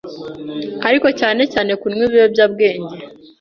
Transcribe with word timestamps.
ariko 0.87 1.07
cyane 1.19 1.41
cyane 1.53 1.71
kunywa 1.81 2.03
ibiyobyabwenge. 2.07 2.95